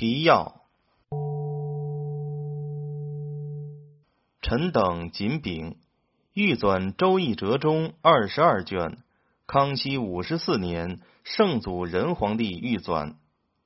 [0.00, 0.60] 提要：
[4.40, 5.76] 臣等谨禀，
[6.34, 8.98] 欲纂《周易折》中二十二卷。
[9.48, 13.16] 康熙五十四年，圣祖仁皇帝御纂。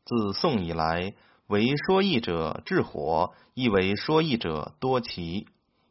[0.06, 1.12] 自宋以来，
[1.48, 5.46] 为说义者治火，亦为说义者多奇。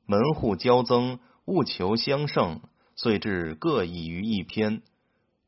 [0.08, 2.62] 门户交增，务求相胜，
[2.96, 4.82] 遂至各异于一篇。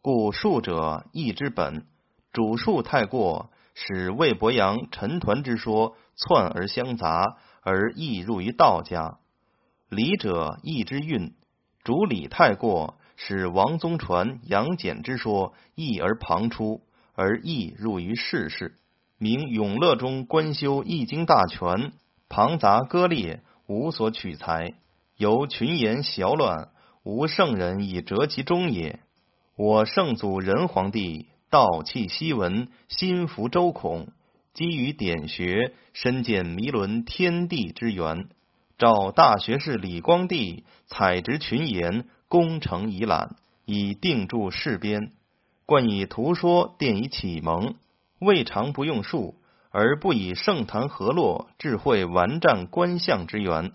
[0.04, 1.88] 故术者义之本，
[2.32, 9.20] 主术太过，使魏伯阳、陈抟之说窜而相杂，而易入于道家。
[9.90, 11.34] 礼者义之运，
[11.84, 12.98] 主礼太过。
[13.16, 16.82] 使王宗传、杨戬之说异而旁出，
[17.14, 18.76] 而异入于世事。
[19.20, 21.94] 明永乐中官修易经大全，
[22.28, 24.74] 庞杂割裂，无所取材，
[25.16, 26.70] 由群言淆乱，
[27.04, 29.00] 无圣人以折其中也。
[29.56, 34.08] 我圣祖仁皇帝道气希文，心服周孔，
[34.56, 38.28] 基于典学，深见弥伦天地之源。
[38.80, 42.06] 召大学士李光地采植群言。
[42.28, 45.12] 功成已览，以定著事编。
[45.68, 47.76] 冠以图说，奠以启蒙。
[48.20, 49.36] 未尝不用术，
[49.70, 53.74] 而不以圣谈河洛、智慧完战观象之源。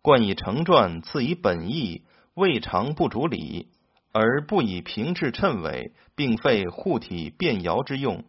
[0.00, 2.04] 冠以成传，赐以本意。
[2.32, 3.68] 未尝不主礼，
[4.12, 8.24] 而不以平赤称伪，并废护体变爻之用。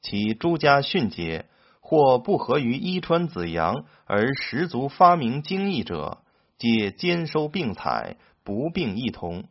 [0.00, 1.46] 其诸家训诫，
[1.80, 6.22] 或不合于伊川子阳，而十足发明精义者，
[6.58, 8.16] 皆兼收并采。
[8.44, 9.44] 不并异同，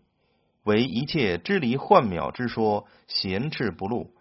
[0.66, 4.12] 为一切支离幻渺之说，闲斥不露，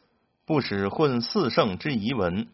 [0.46, 2.46] 不使混四圣之遗文。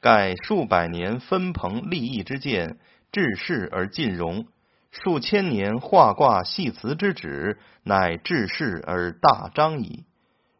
[0.00, 2.78] 盖数百年分朋立异之见，
[3.10, 4.44] 治世而尽容；
[5.02, 10.04] 数千年画卦系辞之旨，乃治世而大章矣。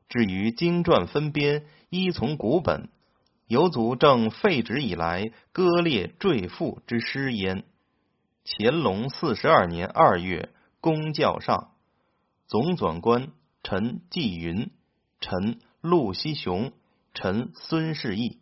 [0.09, 2.89] 至于经传分编，依从古本，
[3.47, 7.65] 有祖正废止以来割裂赘赋之诗焉。
[8.45, 10.51] 乾隆四十二年二月。
[10.81, 11.71] 公教上，
[12.47, 13.29] 总纂官
[13.63, 14.71] 陈继云，
[15.19, 16.75] 陈陆希雄，
[17.15, 18.37] 陈孙世义；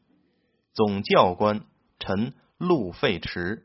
[0.75, 1.61] 总教官
[2.01, 3.65] 陈陆费池。